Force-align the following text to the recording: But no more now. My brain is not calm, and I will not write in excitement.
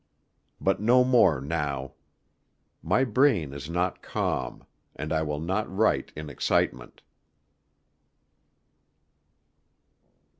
But 0.59 0.81
no 0.81 1.03
more 1.03 1.39
now. 1.39 1.93
My 2.81 3.03
brain 3.03 3.53
is 3.53 3.69
not 3.69 4.01
calm, 4.01 4.65
and 4.95 5.13
I 5.13 5.21
will 5.21 5.39
not 5.39 5.69
write 5.71 6.11
in 6.15 6.27
excitement. 6.27 7.03